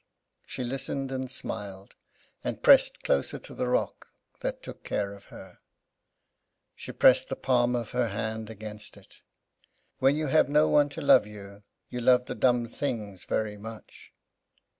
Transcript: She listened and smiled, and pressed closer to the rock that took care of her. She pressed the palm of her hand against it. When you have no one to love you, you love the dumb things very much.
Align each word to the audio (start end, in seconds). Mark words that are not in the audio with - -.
She 0.47 0.63
listened 0.63 1.11
and 1.11 1.29
smiled, 1.29 1.95
and 2.43 2.63
pressed 2.63 3.03
closer 3.03 3.37
to 3.37 3.53
the 3.53 3.67
rock 3.67 4.07
that 4.39 4.63
took 4.63 4.83
care 4.83 5.13
of 5.13 5.25
her. 5.25 5.59
She 6.75 6.91
pressed 6.91 7.29
the 7.29 7.35
palm 7.35 7.75
of 7.75 7.91
her 7.91 8.07
hand 8.07 8.49
against 8.49 8.97
it. 8.97 9.21
When 9.99 10.15
you 10.15 10.25
have 10.25 10.49
no 10.49 10.67
one 10.67 10.89
to 10.89 11.01
love 11.01 11.27
you, 11.27 11.61
you 11.89 12.01
love 12.01 12.25
the 12.25 12.33
dumb 12.33 12.65
things 12.67 13.25
very 13.25 13.57
much. 13.57 14.11